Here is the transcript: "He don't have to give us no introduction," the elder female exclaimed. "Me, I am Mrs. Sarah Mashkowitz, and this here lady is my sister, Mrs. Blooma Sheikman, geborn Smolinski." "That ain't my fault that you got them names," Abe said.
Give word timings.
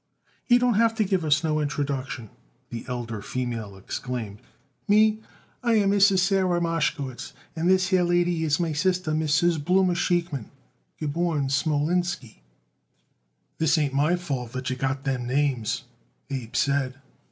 "He 0.43 0.57
don't 0.57 0.73
have 0.81 0.95
to 0.95 1.03
give 1.03 1.23
us 1.23 1.43
no 1.43 1.59
introduction," 1.59 2.31
the 2.71 2.83
elder 2.87 3.21
female 3.21 3.77
exclaimed. 3.77 4.39
"Me, 4.87 5.19
I 5.61 5.73
am 5.75 5.91
Mrs. 5.91 6.17
Sarah 6.17 6.59
Mashkowitz, 6.59 7.33
and 7.55 7.69
this 7.69 7.89
here 7.89 8.01
lady 8.01 8.43
is 8.43 8.59
my 8.59 8.73
sister, 8.73 9.11
Mrs. 9.11 9.59
Blooma 9.63 9.95
Sheikman, 9.95 10.45
geborn 10.99 11.49
Smolinski." 11.51 12.37
"That 13.59 13.77
ain't 13.77 13.93
my 13.93 14.15
fault 14.15 14.53
that 14.53 14.71
you 14.71 14.75
got 14.75 15.03
them 15.03 15.27
names," 15.27 15.83
Abe 16.31 16.55
said. 16.55 16.95